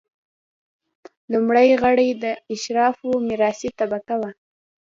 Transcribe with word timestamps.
لومړي 1.31 1.69
غړي 1.83 2.09
د 2.23 2.25
اشرافو 2.53 3.09
میراثي 3.27 3.69
طبقه 3.79 4.15
وه. 4.21 4.29